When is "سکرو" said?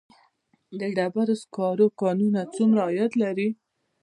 1.43-1.87